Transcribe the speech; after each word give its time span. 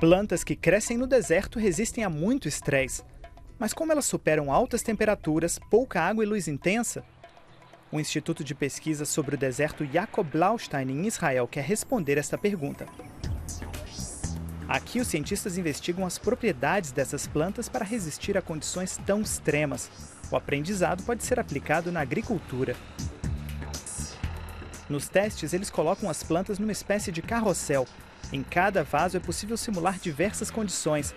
Plantas 0.00 0.42
que 0.42 0.56
crescem 0.56 0.96
no 0.96 1.06
deserto 1.06 1.58
resistem 1.58 2.04
a 2.04 2.08
muito 2.08 2.48
estresse. 2.48 3.02
Mas 3.58 3.74
como 3.74 3.92
elas 3.92 4.06
superam 4.06 4.50
altas 4.50 4.82
temperaturas, 4.82 5.58
pouca 5.70 6.00
água 6.00 6.24
e 6.24 6.26
luz 6.26 6.48
intensa? 6.48 7.04
O 7.92 8.00
Instituto 8.00 8.42
de 8.42 8.54
Pesquisa 8.54 9.04
sobre 9.04 9.34
o 9.34 9.38
Deserto 9.38 9.84
Jacob 9.84 10.26
Blaustein, 10.26 10.88
em 10.88 11.06
Israel, 11.06 11.46
quer 11.46 11.64
responder 11.64 12.16
esta 12.16 12.38
pergunta. 12.38 12.86
Aqui, 14.66 15.00
os 15.00 15.08
cientistas 15.08 15.58
investigam 15.58 16.06
as 16.06 16.16
propriedades 16.16 16.92
dessas 16.92 17.26
plantas 17.26 17.68
para 17.68 17.84
resistir 17.84 18.38
a 18.38 18.42
condições 18.42 18.98
tão 19.04 19.20
extremas. 19.20 19.90
O 20.30 20.36
aprendizado 20.36 21.02
pode 21.02 21.22
ser 21.24 21.38
aplicado 21.38 21.92
na 21.92 22.00
agricultura. 22.00 22.74
Nos 24.88 25.10
testes, 25.10 25.52
eles 25.52 25.68
colocam 25.68 26.08
as 26.08 26.22
plantas 26.22 26.58
numa 26.58 26.72
espécie 26.72 27.12
de 27.12 27.20
carrossel. 27.20 27.86
Em 28.32 28.42
cada 28.42 28.84
vaso 28.84 29.16
é 29.16 29.20
possível 29.20 29.56
simular 29.56 29.98
diversas 29.98 30.50
condições. 30.50 31.14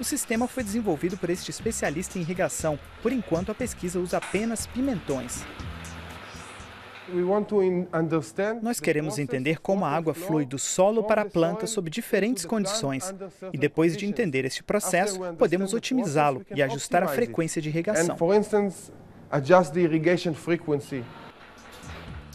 O 0.00 0.04
sistema 0.04 0.48
foi 0.48 0.64
desenvolvido 0.64 1.16
por 1.16 1.30
este 1.30 1.50
especialista 1.50 2.18
em 2.18 2.22
irrigação. 2.22 2.78
Por 3.02 3.12
enquanto, 3.12 3.50
a 3.50 3.54
pesquisa 3.54 3.98
usa 3.98 4.18
apenas 4.18 4.66
pimentões. 4.66 5.44
Nós 8.62 8.80
queremos 8.80 9.18
entender 9.18 9.60
como 9.60 9.84
a 9.84 9.90
água 9.90 10.12
flui 10.12 10.44
do 10.44 10.58
solo 10.58 11.04
para 11.04 11.22
a 11.22 11.24
planta 11.24 11.66
sob 11.66 11.88
diferentes 11.88 12.44
condições. 12.44 13.14
E 13.52 13.58
depois 13.58 13.96
de 13.96 14.06
entender 14.06 14.44
este 14.44 14.62
processo, 14.62 15.20
podemos 15.38 15.72
otimizá-lo 15.72 16.44
e 16.54 16.62
ajustar 16.62 17.04
a 17.04 17.08
frequência 17.08 17.62
de 17.62 17.68
irrigação. 17.68 18.16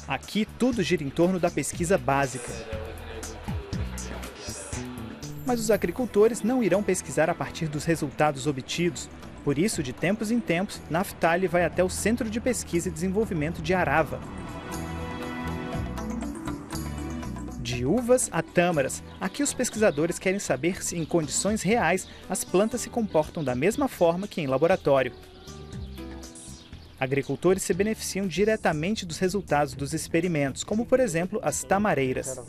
Aqui 0.08 0.48
tudo 0.58 0.82
gira 0.82 1.04
em 1.04 1.10
torno 1.10 1.40
da 1.40 1.52
pesquisa 1.52 1.98
básica. 1.98 2.81
Mas 5.46 5.60
os 5.60 5.72
agricultores 5.72 6.42
não 6.42 6.64
irão 6.64 6.84
pesquisar 6.84 7.30
a 7.30 7.36
partir 7.36 7.68
dos 7.68 7.86
resultados 7.86 8.48
obtidos. 8.48 9.10
Por 9.44 9.58
isso, 9.58 9.82
de 9.82 9.92
tempos 9.92 10.30
em 10.32 10.40
tempos, 10.40 10.80
Naftali 10.90 11.48
vai 11.48 11.66
até 11.66 11.84
o 11.84 11.90
Centro 11.90 12.30
de 12.30 12.40
Pesquisa 12.40 12.90
e 12.90 12.92
Desenvolvimento 12.92 13.62
de 13.62 13.74
Arava, 13.74 14.20
De 17.82 17.86
uvas 17.86 18.28
a 18.32 18.42
tâmaras, 18.42 19.02
aqui 19.20 19.42
os 19.42 19.54
pesquisadores 19.54 20.20
querem 20.20 20.40
saber 20.40 20.84
se, 20.84 20.98
em 20.98 21.06
condições 21.06 21.62
reais, 21.62 22.08
as 22.30 22.44
plantas 22.44 22.82
se 22.82 22.90
comportam 22.90 23.44
da 23.44 23.56
mesma 23.56 23.88
forma 23.88 24.28
que 24.28 24.42
em 24.42 24.46
laboratório. 24.46 25.14
Agricultores 27.00 27.64
se 27.64 27.74
beneficiam 27.74 28.28
diretamente 28.28 29.06
dos 29.06 29.18
resultados 29.18 29.74
dos 29.74 29.94
experimentos, 29.94 30.64
como 30.64 30.86
por 30.86 31.00
exemplo 31.00 31.40
as 31.42 31.64
tamareiras. 31.64 32.40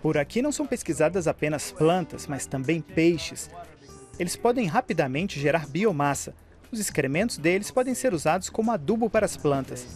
Por 0.00 0.18
aqui 0.18 0.42
não 0.42 0.50
são 0.50 0.66
pesquisadas 0.66 1.28
apenas 1.28 1.70
plantas, 1.70 2.26
mas 2.26 2.46
também 2.46 2.80
peixes. 2.80 3.48
Eles 4.18 4.36
podem 4.36 4.66
rapidamente 4.66 5.40
gerar 5.40 5.66
biomassa. 5.66 6.34
Os 6.70 6.80
excrementos 6.80 7.38
deles 7.38 7.70
podem 7.70 7.94
ser 7.94 8.12
usados 8.12 8.50
como 8.50 8.72
adubo 8.72 9.08
para 9.08 9.26
as 9.26 9.36
plantas. 9.36 9.86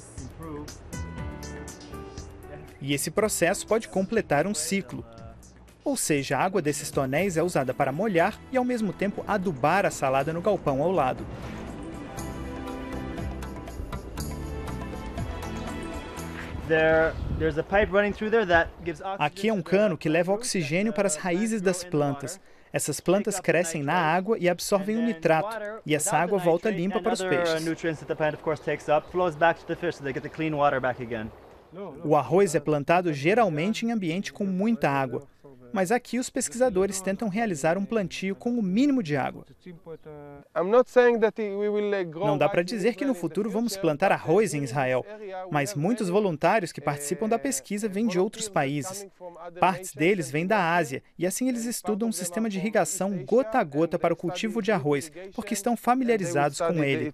E 2.81 2.95
esse 2.95 3.11
processo 3.11 3.67
pode 3.67 3.89
completar 3.89 4.47
um 4.47 4.55
ciclo. 4.55 5.05
Ou 5.83 5.97
seja, 5.97 6.37
a 6.37 6.43
água 6.43 6.61
desses 6.61 6.91
tonéis 6.91 7.37
é 7.37 7.43
usada 7.43 7.73
para 7.73 7.93
molhar 7.93 8.39
e 8.51 8.57
ao 8.57 8.65
mesmo 8.65 8.93
tempo 8.93 9.25
adubar 9.27 9.87
a 9.87 9.91
salada 9.91 10.33
no 10.33 10.43
galpão 10.43 10.83
ao 10.83 10.91
lado. 10.91 11.27
Aqui 19.19 19.49
é 19.49 19.53
um 19.53 19.63
cano 19.63 19.97
que 19.97 20.09
leva 20.09 20.33
oxigênio 20.33 20.93
para 20.93 21.07
as 21.07 21.17
raízes 21.17 21.61
das 21.61 21.85
plantas. 21.85 22.41
Essas 22.73 23.01
plantas 23.01 23.41
crescem 23.41 23.83
na 23.83 23.95
água 23.95 24.37
e 24.39 24.49
absorvem 24.49 24.97
o 24.97 25.03
nitrato, 25.03 25.57
e 25.87 25.95
essa 25.95 26.17
água 26.17 26.39
volta 26.39 26.69
limpa 26.71 27.01
para 27.01 27.15
os 27.15 27.23
peixes. 27.23 27.65
O 32.05 32.17
arroz 32.17 32.55
é 32.55 32.61
plantado 32.61 33.13
geralmente 33.13 33.85
em 33.85 33.93
ambiente 33.93 34.33
com 34.33 34.45
muita 34.45 34.91
água, 34.91 35.23
mas 35.73 35.91
aqui 35.91 36.19
os 36.19 36.31
pesquisadores 36.31 37.01
tentam 37.01 37.29
realizar 37.29 37.77
um 37.79 37.85
plantio 37.85 38.35
com 38.35 38.51
o 38.59 38.63
mínimo 38.63 39.03
de 39.03 39.17
água. 39.17 39.45
Não 42.27 42.39
dá 42.39 42.49
para 42.49 42.63
dizer 42.63 42.95
que 42.95 43.05
no 43.05 43.15
futuro 43.15 43.51
vamos 43.51 43.77
plantar 43.77 44.13
arroz 44.13 44.55
em 44.55 44.63
Israel, 44.63 45.05
mas 45.51 45.75
muitos 45.75 46.09
voluntários 46.09 46.73
que 46.73 46.81
participam 46.81 47.29
da 47.29 47.39
pesquisa 47.39 47.89
vêm 47.89 48.07
de 48.07 48.19
outros 48.19 48.49
países. 48.49 49.07
Partes 49.61 49.95
deles 49.95 50.31
vêm 50.31 50.47
da 50.47 50.75
Ásia 50.75 51.03
e 51.19 51.27
assim 51.27 51.49
eles 51.49 51.65
estudam 51.65 52.09
um 52.09 52.13
sistema 52.13 52.49
de 52.49 52.59
irrigação 52.59 53.25
gota 53.25 53.59
a 53.59 53.65
gota 53.65 53.99
para 53.99 54.15
o 54.15 54.17
cultivo 54.17 54.63
de 54.63 54.73
arroz, 54.73 55.11
porque 55.35 55.55
estão 55.55 55.77
familiarizados 55.77 56.59
com 56.59 56.83
ele. 56.83 57.13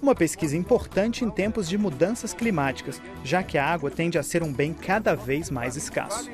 Uma 0.00 0.14
pesquisa 0.14 0.56
importante 0.56 1.24
em 1.24 1.30
tempos 1.30 1.68
de 1.68 1.76
mudanças 1.76 2.32
climáticas, 2.32 3.02
já 3.24 3.42
que 3.42 3.58
a 3.58 3.66
água 3.66 3.90
tende 3.90 4.16
a 4.16 4.22
ser 4.22 4.44
um 4.44 4.52
bem 4.52 4.72
cada 4.72 5.16
vez 5.16 5.50
mais 5.50 5.76
escasso. 5.76 6.30